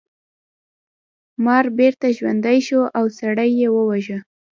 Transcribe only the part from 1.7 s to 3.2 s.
بیرته ژوندی شو او